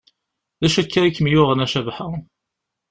D 0.61 0.63
acu 0.67 0.77
akka 0.81 1.01
i 1.05 1.11
kem-yuɣen 1.11 1.63
a 1.65 1.67
Cabḥa? 1.71 2.09